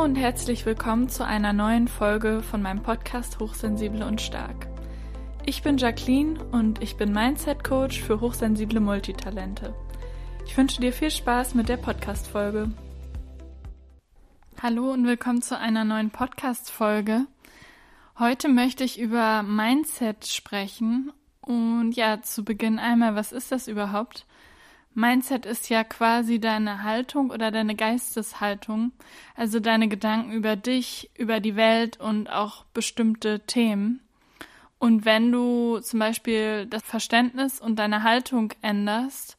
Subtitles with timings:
[0.00, 4.66] Hallo und herzlich willkommen zu einer neuen Folge von meinem Podcast Hochsensible und Stark.
[5.44, 9.74] Ich bin Jacqueline und ich bin Mindset Coach für hochsensible Multitalente.
[10.46, 12.70] Ich wünsche dir viel Spaß mit der Podcast-Folge.
[14.62, 17.26] Hallo und willkommen zu einer neuen Podcast-Folge.
[18.18, 21.12] Heute möchte ich über Mindset sprechen
[21.42, 24.24] und ja, zu Beginn einmal, was ist das überhaupt?
[24.94, 28.92] Mindset ist ja quasi deine Haltung oder deine Geisteshaltung,
[29.36, 34.00] also deine Gedanken über dich, über die Welt und auch bestimmte Themen.
[34.78, 39.36] Und wenn du zum Beispiel das Verständnis und deine Haltung änderst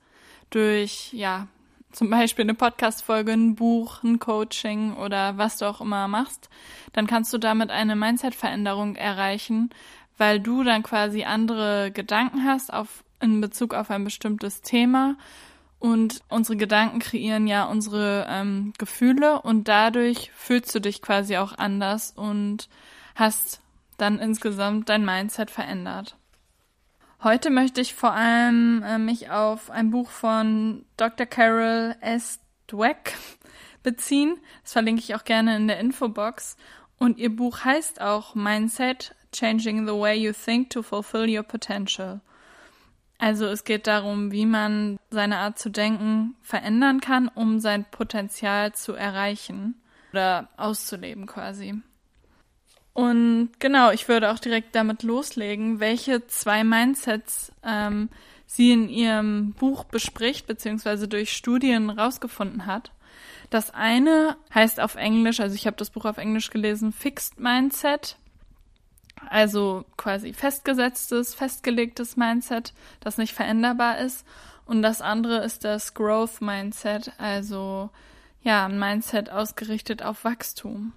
[0.52, 1.48] durch, ja,
[1.92, 6.50] zum Beispiel eine Podcast-Folge, ein Buch, ein Coaching oder was du auch immer machst,
[6.94, 9.72] dann kannst du damit eine Mindset-Veränderung erreichen,
[10.18, 15.18] weil du dann quasi andere Gedanken hast auf in Bezug auf ein bestimmtes Thema.
[15.80, 21.58] Und unsere Gedanken kreieren ja unsere ähm, Gefühle und dadurch fühlst du dich quasi auch
[21.58, 22.70] anders und
[23.16, 23.62] hast
[23.98, 26.18] dann insgesamt dein Mindset verändert.
[27.24, 31.26] Heute möchte ich vor allem äh, mich auf ein Buch von Dr.
[31.26, 32.40] Carol S.
[32.68, 33.16] Dweck
[33.84, 34.38] beziehen.
[34.64, 36.58] Das verlinke ich auch gerne in der Infobox.
[36.98, 42.22] Und ihr Buch heißt auch Mindset, Changing the Way You Think to Fulfill Your Potential.
[43.22, 48.74] Also es geht darum, wie man seine Art zu denken verändern kann, um sein Potenzial
[48.74, 49.80] zu erreichen
[50.12, 51.76] oder auszuleben quasi.
[52.94, 58.10] Und genau, ich würde auch direkt damit loslegen, welche zwei Mindsets ähm,
[58.48, 62.92] sie in ihrem Buch bespricht, beziehungsweise durch Studien rausgefunden hat.
[63.52, 68.18] Das eine heißt auf Englisch, also ich habe das Buch auf Englisch gelesen, Fixed Mindset
[69.30, 74.26] also quasi festgesetztes, festgelegtes Mindset, das nicht veränderbar ist.
[74.66, 77.90] Und das andere ist das Growth Mindset, also
[78.44, 80.94] ja, ein Mindset ausgerichtet auf Wachstum.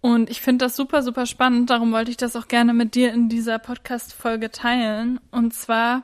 [0.00, 1.70] Und ich finde das super, super spannend.
[1.70, 5.18] Darum wollte ich das auch gerne mit dir in dieser Podcast-Folge teilen.
[5.30, 6.02] Und zwar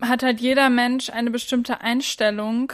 [0.00, 2.72] hat halt jeder Mensch eine bestimmte Einstellung,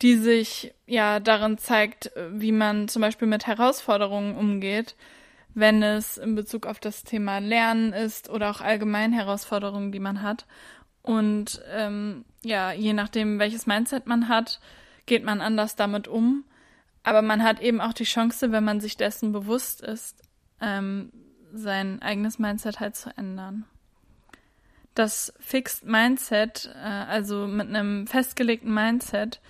[0.00, 4.94] die sich ja darin zeigt, wie man zum Beispiel mit Herausforderungen umgeht
[5.58, 10.22] wenn es in Bezug auf das Thema Lernen ist oder auch allgemein Herausforderungen, die man
[10.22, 10.46] hat.
[11.02, 14.60] Und ähm, ja, je nachdem, welches Mindset man hat,
[15.06, 16.44] geht man anders damit um.
[17.02, 20.22] Aber man hat eben auch die Chance, wenn man sich dessen bewusst ist,
[20.60, 21.12] ähm,
[21.52, 23.64] sein eigenes Mindset halt zu ändern.
[24.94, 29.40] Das Fixed Mindset, äh, also mit einem festgelegten Mindset,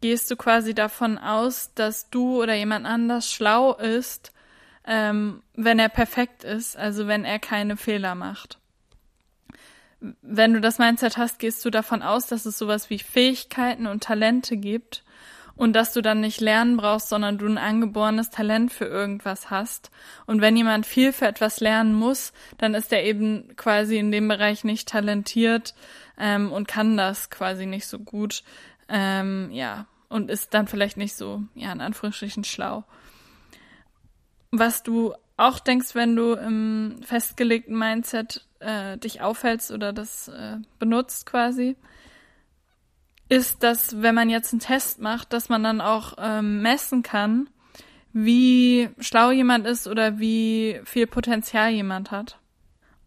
[0.00, 4.31] gehst du quasi davon aus, dass du oder jemand anders schlau ist
[4.86, 8.58] ähm, wenn er perfekt ist, also wenn er keine Fehler macht.
[10.00, 14.02] Wenn du das Mindset hast, gehst du davon aus, dass es sowas wie Fähigkeiten und
[14.02, 15.04] Talente gibt
[15.54, 19.92] und dass du dann nicht lernen brauchst, sondern du ein angeborenes Talent für irgendwas hast.
[20.26, 24.26] Und wenn jemand viel für etwas lernen muss, dann ist er eben quasi in dem
[24.26, 25.74] Bereich nicht talentiert
[26.18, 28.42] ähm, und kann das quasi nicht so gut.
[28.88, 32.84] Ähm, ja, und ist dann vielleicht nicht so, ja, in Anführungsstrichen schlau
[34.52, 40.58] was du auch denkst, wenn du im festgelegten Mindset äh, dich aufhältst oder das äh,
[40.78, 41.76] benutzt quasi,
[43.28, 47.48] ist, dass wenn man jetzt einen Test macht, dass man dann auch ähm, messen kann,
[48.12, 52.38] wie schlau jemand ist oder wie viel Potenzial jemand hat.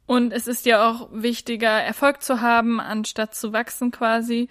[0.07, 4.49] Und es ist ja auch wichtiger, Erfolg zu haben, anstatt zu wachsen quasi.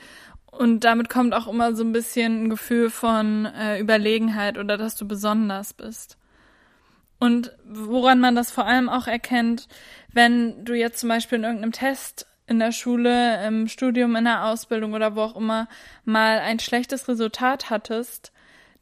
[0.51, 4.95] Und damit kommt auch immer so ein bisschen ein Gefühl von äh, Überlegenheit oder dass
[4.95, 6.17] du besonders bist.
[7.25, 9.67] Und woran man das vor allem auch erkennt,
[10.13, 14.45] wenn du jetzt zum Beispiel in irgendeinem Test in der Schule, im Studium, in der
[14.45, 15.67] Ausbildung oder wo auch immer
[16.05, 18.31] mal ein schlechtes Resultat hattest,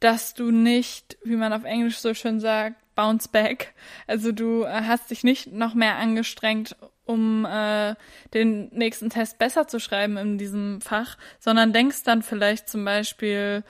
[0.00, 3.75] dass du nicht, wie man auf Englisch so schön sagt, bounce back.
[4.08, 6.74] Also du äh, hast dich nicht noch mehr angestrengt,
[7.04, 7.94] um äh,
[8.34, 13.62] den nächsten Test besser zu schreiben in diesem Fach, sondern denkst dann vielleicht zum Beispiel,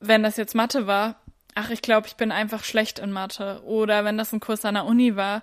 [0.00, 1.20] wenn das jetzt Mathe war,
[1.56, 3.62] ach, ich glaube, ich bin einfach schlecht in Mathe.
[3.64, 5.42] Oder wenn das ein Kurs an der Uni war,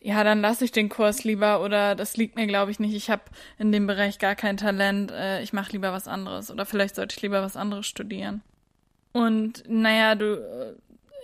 [0.00, 2.94] ja, dann lasse ich den Kurs lieber oder das liegt mir, glaube ich, nicht.
[2.94, 3.22] Ich habe
[3.58, 5.12] in dem Bereich gar kein Talent.
[5.12, 8.42] Äh, ich mache lieber was anderes oder vielleicht sollte ich lieber was anderes studieren.
[9.12, 10.74] Und naja, du äh,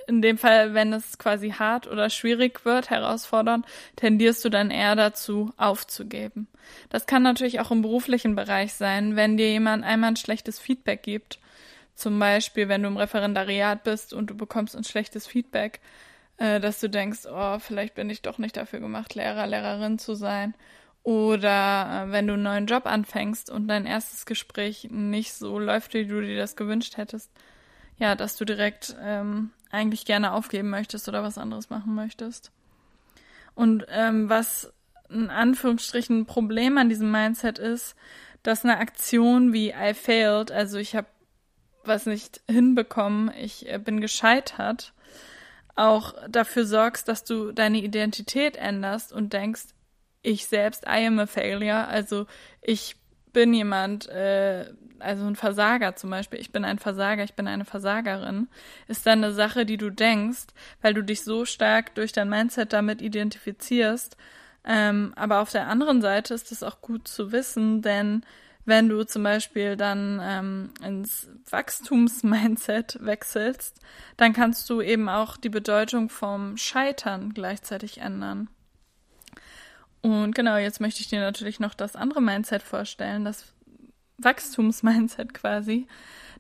[0.07, 4.95] in dem Fall, wenn es quasi hart oder schwierig wird, herausfordernd, tendierst du dann eher
[4.95, 6.47] dazu, aufzugeben.
[6.89, 11.03] Das kann natürlich auch im beruflichen Bereich sein, wenn dir jemand einmal ein schlechtes Feedback
[11.03, 11.41] gibt
[11.99, 15.81] zum Beispiel, wenn du im Referendariat bist und du bekommst ein schlechtes Feedback,
[16.37, 20.15] äh, dass du denkst, oh, vielleicht bin ich doch nicht dafür gemacht, Lehrer, Lehrerin zu
[20.15, 20.55] sein.
[21.03, 25.95] Oder äh, wenn du einen neuen Job anfängst und dein erstes Gespräch nicht so läuft,
[25.95, 27.31] wie du dir das gewünscht hättest.
[27.99, 32.53] ja, dass du direkt ähm, eigentlich gerne aufgeben möchtest oder was anderes machen möchtest.
[33.57, 34.73] Und ähm, was
[35.11, 37.97] in Anführungsstrichen ein Problem an diesem Mindset ist,
[38.45, 41.09] dass eine Aktion wie I failed, also ich habe
[41.85, 44.93] was nicht hinbekommen, ich äh, bin gescheitert,
[45.75, 49.67] auch dafür sorgst, dass du deine Identität änderst und denkst,
[50.23, 52.27] ich selbst, I am a failure, also
[52.61, 52.97] ich
[53.33, 57.65] bin jemand, äh, also ein Versager zum Beispiel, ich bin ein Versager, ich bin eine
[57.65, 58.49] Versagerin,
[58.89, 60.47] ist dann eine Sache, die du denkst,
[60.83, 64.17] weil du dich so stark durch dein Mindset damit identifizierst.
[64.65, 68.25] Ähm, aber auf der anderen Seite ist es auch gut zu wissen, denn
[68.69, 73.81] wenn du zum Beispiel dann ähm, ins Wachstumsmindset wechselst,
[74.19, 78.49] dann kannst du eben auch die Bedeutung vom Scheitern gleichzeitig ändern.
[80.03, 83.47] Und genau, jetzt möchte ich dir natürlich noch das andere Mindset vorstellen, das
[84.19, 85.87] Wachstumsmindset quasi.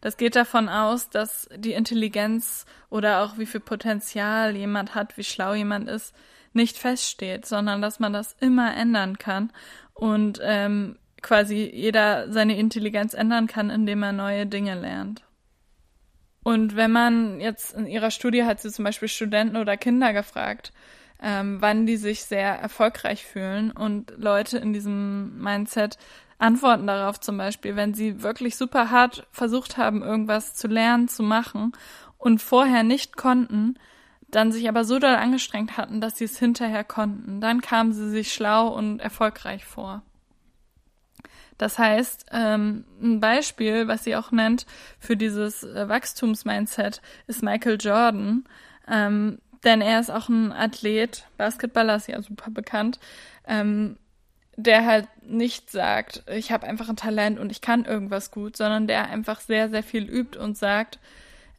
[0.02, 5.24] Das geht davon aus, dass die Intelligenz oder auch wie viel Potenzial jemand hat, wie
[5.24, 6.14] schlau jemand ist,
[6.52, 9.50] nicht feststeht, sondern dass man das immer ändern kann
[9.94, 15.22] und ähm, quasi jeder seine Intelligenz ändern kann, indem er neue Dinge lernt.
[16.42, 20.72] Und wenn man jetzt in ihrer Studie hat sie zum Beispiel Studenten oder Kinder gefragt,
[21.20, 25.98] ähm, wann die sich sehr erfolgreich fühlen und Leute in diesem Mindset
[26.38, 31.22] antworten darauf zum Beispiel, wenn sie wirklich super hart versucht haben, irgendwas zu lernen, zu
[31.22, 31.72] machen
[32.16, 33.78] und vorher nicht konnten,
[34.30, 37.40] dann sich aber so doll angestrengt hatten, dass sie es hinterher konnten.
[37.40, 40.02] Dann kamen sie sich schlau und erfolgreich vor.
[41.58, 44.64] Das heißt, ähm, ein Beispiel, was sie auch nennt
[44.98, 48.44] für dieses äh, Wachstumsmindset, ist Michael Jordan.
[48.88, 53.00] Ähm, denn er ist auch ein Athlet, Basketballer ist ja super bekannt,
[53.46, 53.96] ähm,
[54.56, 58.86] der halt nicht sagt, ich habe einfach ein Talent und ich kann irgendwas gut, sondern
[58.86, 60.98] der einfach sehr, sehr viel übt und sagt,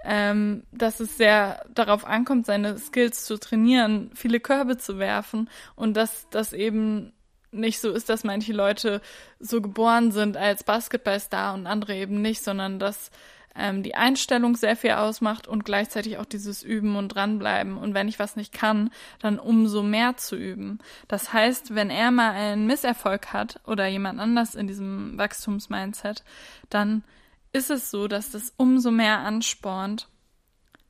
[0.03, 5.95] ähm, dass es sehr darauf ankommt, seine Skills zu trainieren, viele Körbe zu werfen und
[5.95, 7.11] dass das eben
[7.51, 9.01] nicht so ist, dass manche Leute
[9.39, 13.11] so geboren sind als Basketballstar und andere eben nicht, sondern dass
[13.55, 17.77] ähm, die Einstellung sehr viel ausmacht und gleichzeitig auch dieses Üben und dranbleiben.
[17.77, 20.79] Und wenn ich was nicht kann, dann umso mehr zu üben.
[21.07, 26.23] Das heißt, wenn er mal einen Misserfolg hat oder jemand anders in diesem Wachstumsmindset,
[26.69, 27.03] dann
[27.51, 30.07] ist es so, dass das umso mehr anspornt,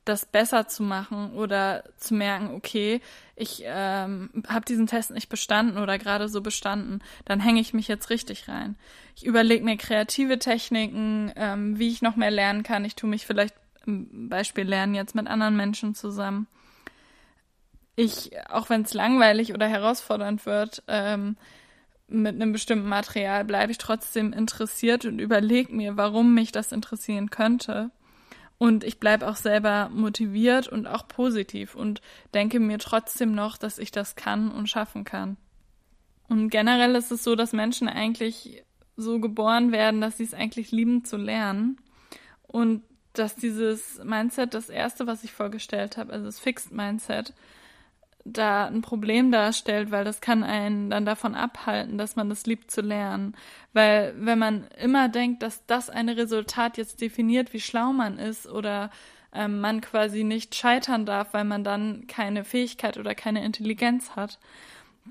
[0.04, 3.00] das besser zu machen oder zu merken, okay,
[3.36, 7.88] ich ähm, habe diesen Test nicht bestanden oder gerade so bestanden, dann hänge ich mich
[7.88, 8.76] jetzt richtig rein.
[9.14, 12.84] Ich überlege mir kreative Techniken, ähm, wie ich noch mehr lernen kann.
[12.84, 13.54] Ich tue mich vielleicht
[13.86, 16.46] im Beispiel lernen jetzt mit anderen Menschen zusammen.
[17.96, 21.36] Ich, auch wenn es langweilig oder herausfordernd wird, ähm,
[22.08, 27.30] mit einem bestimmten Material bleibe ich trotzdem interessiert und überlege mir, warum mich das interessieren
[27.30, 27.90] könnte
[28.60, 32.02] und ich bleibe auch selber motiviert und auch positiv und
[32.34, 35.38] denke mir trotzdem noch, dass ich das kann und schaffen kann.
[36.28, 38.62] Und generell ist es so, dass Menschen eigentlich
[38.98, 41.78] so geboren werden, dass sie es eigentlich lieben zu lernen.
[42.42, 42.82] Und
[43.14, 47.32] dass dieses Mindset, das erste, was ich vorgestellt habe, also das Fixed Mindset,
[48.24, 52.70] da ein Problem darstellt, weil das kann einen dann davon abhalten, dass man das liebt
[52.70, 53.34] zu lernen.
[53.72, 58.46] Weil wenn man immer denkt, dass das eine Resultat jetzt definiert, wie schlau man ist
[58.46, 58.90] oder
[59.32, 64.38] ähm, man quasi nicht scheitern darf, weil man dann keine Fähigkeit oder keine Intelligenz hat,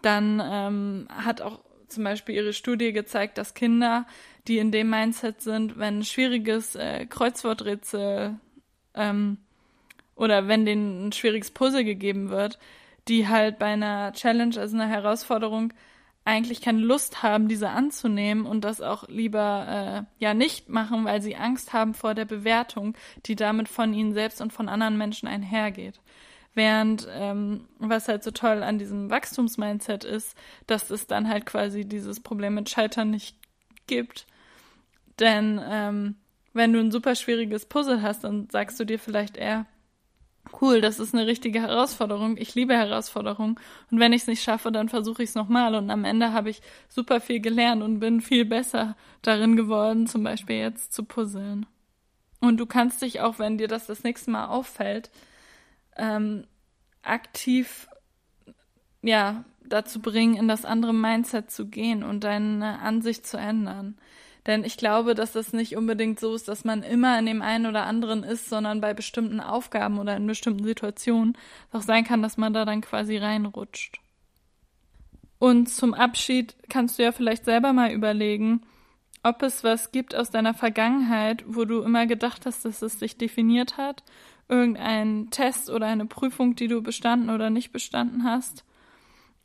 [0.01, 4.05] dann ähm, hat auch zum Beispiel ihre Studie gezeigt, dass Kinder,
[4.47, 8.35] die in dem Mindset sind, wenn ein schwieriges äh, Kreuzworträtsel
[8.93, 9.37] ähm,
[10.15, 12.59] oder wenn denen ein schwieriges Puzzle gegeben wird,
[13.07, 15.73] die halt bei einer Challenge, also einer Herausforderung,
[16.25, 21.21] eigentlich keine Lust haben, diese anzunehmen und das auch lieber äh, ja nicht machen, weil
[21.21, 25.27] sie Angst haben vor der Bewertung, die damit von ihnen selbst und von anderen Menschen
[25.27, 25.99] einhergeht.
[26.53, 30.35] Während ähm, was halt so toll an diesem Wachstumsmindset ist,
[30.67, 33.37] dass es dann halt quasi dieses Problem mit Scheitern nicht
[33.87, 34.27] gibt.
[35.19, 36.15] Denn ähm,
[36.53, 39.65] wenn du ein super schwieriges Puzzle hast, dann sagst du dir vielleicht eher,
[40.61, 42.37] cool, das ist eine richtige Herausforderung.
[42.37, 43.59] Ich liebe Herausforderungen.
[43.91, 45.75] Und wenn ich es nicht schaffe, dann versuche ich es nochmal.
[45.75, 50.23] Und am Ende habe ich super viel gelernt und bin viel besser darin geworden, zum
[50.23, 51.65] Beispiel jetzt zu puzzeln.
[52.39, 55.09] Und du kannst dich auch, wenn dir das das nächste Mal auffällt,
[55.97, 56.45] ähm,
[57.01, 57.87] aktiv
[59.01, 63.97] ja dazu bringen, in das andere Mindset zu gehen und deine Ansicht zu ändern.
[64.47, 67.65] Denn ich glaube, dass das nicht unbedingt so ist, dass man immer in dem einen
[67.65, 71.37] oder anderen ist, sondern bei bestimmten Aufgaben oder in bestimmten Situationen
[71.71, 73.99] auch sein kann, dass man da dann quasi reinrutscht.
[75.39, 78.61] Und zum Abschied kannst du ja vielleicht selber mal überlegen,
[79.23, 83.17] ob es was gibt aus deiner Vergangenheit, wo du immer gedacht hast, dass es dich
[83.17, 84.03] definiert hat,
[84.47, 88.65] irgendein Test oder eine Prüfung, die du bestanden oder nicht bestanden hast,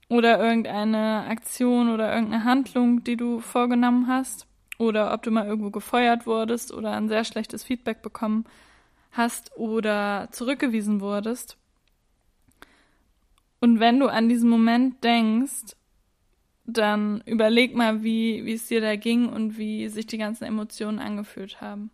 [0.08, 4.46] oder irgendeine Aktion oder irgendeine Handlung, die du vorgenommen hast,
[4.78, 8.44] oder ob du mal irgendwo gefeuert wurdest oder ein sehr schlechtes Feedback bekommen
[9.12, 11.56] hast oder zurückgewiesen wurdest.
[13.60, 15.76] Und wenn du an diesen Moment denkst,
[16.66, 20.98] dann überleg mal, wie, wie es dir da ging und wie sich die ganzen Emotionen
[20.98, 21.90] angefühlt haben.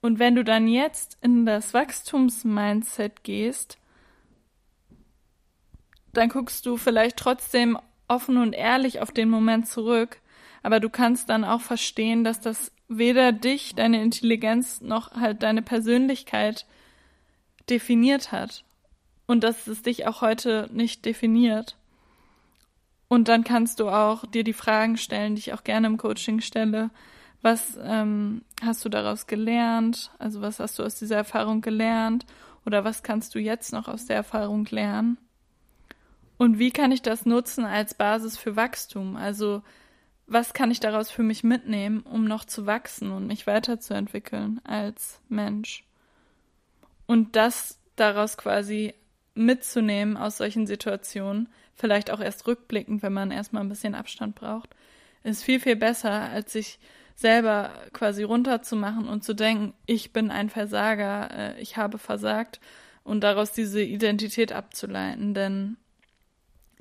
[0.00, 3.78] Und wenn du dann jetzt in das Wachstumsmindset gehst,
[6.12, 10.20] dann guckst du vielleicht trotzdem offen und ehrlich auf den Moment zurück,
[10.66, 15.62] aber du kannst dann auch verstehen, dass das weder dich, deine Intelligenz noch halt deine
[15.62, 16.66] Persönlichkeit
[17.70, 18.64] definiert hat
[19.28, 21.76] und dass es dich auch heute nicht definiert.
[23.06, 26.40] Und dann kannst du auch dir die Fragen stellen, die ich auch gerne im Coaching
[26.40, 26.90] stelle.
[27.42, 30.10] Was ähm, hast du daraus gelernt?
[30.18, 32.26] Also was hast du aus dieser Erfahrung gelernt?
[32.64, 35.16] Oder was kannst du jetzt noch aus der Erfahrung lernen?
[36.38, 39.14] Und wie kann ich das nutzen als Basis für Wachstum?
[39.14, 39.62] Also
[40.26, 45.20] was kann ich daraus für mich mitnehmen, um noch zu wachsen und mich weiterzuentwickeln als
[45.28, 45.84] Mensch?
[47.06, 48.94] Und das daraus quasi
[49.34, 54.74] mitzunehmen aus solchen Situationen, vielleicht auch erst rückblickend, wenn man erstmal ein bisschen Abstand braucht,
[55.22, 56.78] ist viel, viel besser, als sich
[57.14, 62.60] selber quasi runterzumachen und zu denken, ich bin ein Versager, äh, ich habe versagt
[63.04, 65.76] und daraus diese Identität abzuleiten, denn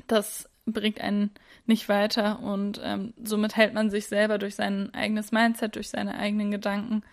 [0.07, 1.31] das bringt einen
[1.65, 6.17] nicht weiter und ähm, somit hält man sich selber durch sein eigenes Mindset, durch seine
[6.17, 7.03] eigenen Gedanken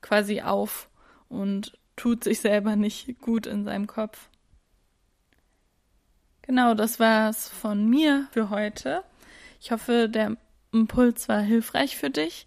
[0.00, 0.88] quasi auf
[1.28, 4.28] und tut sich selber nicht gut in seinem Kopf.
[6.42, 9.04] Genau, das war's von mir für heute.
[9.60, 10.36] Ich hoffe, der
[10.72, 12.46] Impuls war hilfreich für dich.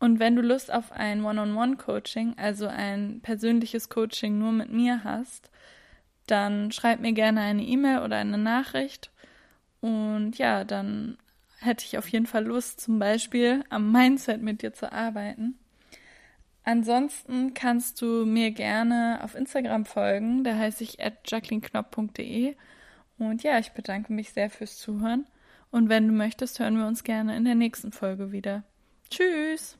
[0.00, 5.50] Und wenn du Lust auf ein One-on-One-Coaching, also ein persönliches Coaching nur mit mir hast,
[6.26, 9.10] dann schreib mir gerne eine E-Mail oder eine Nachricht.
[9.80, 11.18] Und ja, dann
[11.60, 15.58] hätte ich auf jeden Fall Lust, zum Beispiel am Mindset mit dir zu arbeiten.
[16.64, 22.56] Ansonsten kannst du mir gerne auf Instagram folgen, da heiße ich at jacquelineknopp.de
[23.18, 25.26] und ja, ich bedanke mich sehr fürs Zuhören.
[25.70, 28.64] Und wenn du möchtest, hören wir uns gerne in der nächsten Folge wieder.
[29.10, 29.78] Tschüss!